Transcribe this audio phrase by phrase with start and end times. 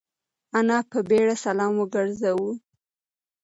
[0.57, 2.51] انا په بيړه سلام وگرځاوه.